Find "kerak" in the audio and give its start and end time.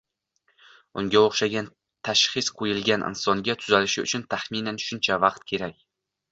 5.55-5.81